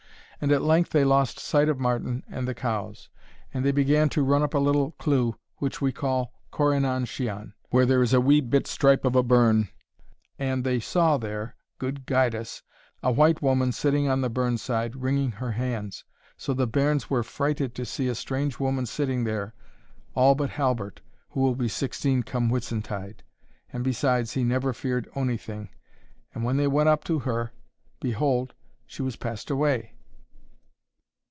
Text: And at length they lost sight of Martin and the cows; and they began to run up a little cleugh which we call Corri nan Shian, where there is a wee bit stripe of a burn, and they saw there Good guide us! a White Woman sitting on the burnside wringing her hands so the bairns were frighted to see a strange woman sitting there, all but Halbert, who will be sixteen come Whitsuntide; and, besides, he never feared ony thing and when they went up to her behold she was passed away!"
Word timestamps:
And 0.43 0.51
at 0.51 0.63
length 0.63 0.89
they 0.89 1.03
lost 1.05 1.39
sight 1.39 1.69
of 1.69 1.79
Martin 1.79 2.23
and 2.27 2.47
the 2.47 2.55
cows; 2.55 3.09
and 3.53 3.63
they 3.63 3.71
began 3.71 4.09
to 4.09 4.23
run 4.23 4.41
up 4.41 4.55
a 4.55 4.57
little 4.57 4.93
cleugh 4.93 5.35
which 5.57 5.81
we 5.81 5.91
call 5.91 6.33
Corri 6.51 6.79
nan 6.81 7.05
Shian, 7.05 7.53
where 7.69 7.85
there 7.85 8.01
is 8.01 8.11
a 8.11 8.19
wee 8.19 8.41
bit 8.41 8.65
stripe 8.65 9.05
of 9.05 9.15
a 9.15 9.21
burn, 9.21 9.69
and 10.39 10.63
they 10.63 10.79
saw 10.79 11.19
there 11.19 11.55
Good 11.77 12.07
guide 12.07 12.33
us! 12.33 12.63
a 13.03 13.11
White 13.11 13.43
Woman 13.43 13.71
sitting 13.71 14.07
on 14.09 14.21
the 14.21 14.31
burnside 14.31 14.95
wringing 14.95 15.33
her 15.33 15.51
hands 15.51 16.05
so 16.37 16.55
the 16.55 16.65
bairns 16.65 17.07
were 17.07 17.21
frighted 17.21 17.75
to 17.75 17.85
see 17.85 18.07
a 18.07 18.15
strange 18.15 18.59
woman 18.59 18.87
sitting 18.87 19.25
there, 19.25 19.53
all 20.15 20.33
but 20.33 20.49
Halbert, 20.49 21.01
who 21.29 21.41
will 21.41 21.53
be 21.55 21.67
sixteen 21.67 22.23
come 22.23 22.49
Whitsuntide; 22.49 23.21
and, 23.71 23.83
besides, 23.83 24.31
he 24.31 24.43
never 24.43 24.73
feared 24.73 25.07
ony 25.15 25.37
thing 25.37 25.69
and 26.33 26.43
when 26.43 26.57
they 26.57 26.65
went 26.65 26.89
up 26.89 27.03
to 27.03 27.19
her 27.19 27.51
behold 27.99 28.55
she 28.87 29.03
was 29.03 29.15
passed 29.15 29.51
away!" 29.51 29.93